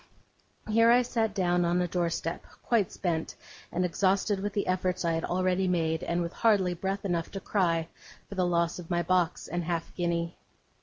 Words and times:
Here 0.67 0.89
I 0.89 1.03
sat 1.03 1.35
down 1.35 1.63
on 1.63 1.79
a 1.79 1.87
doorstep, 1.87 2.43
quite 2.63 2.91
spent 2.91 3.35
and 3.71 3.85
exhausted 3.85 4.39
with 4.39 4.53
the 4.53 4.65
efforts 4.65 5.05
I 5.05 5.11
had 5.11 5.23
already 5.23 5.67
made, 5.67 6.01
and 6.01 6.23
with 6.23 6.33
hardly 6.33 6.73
breath 6.73 7.05
enough 7.05 7.29
to 7.29 7.39
cry 7.39 7.87
for 8.27 8.33
the 8.33 8.47
loss 8.47 8.79
of 8.79 8.89
my 8.89 9.03
box 9.03 9.47
and 9.47 9.63
half 9.63 9.93
guinea. 9.93 10.39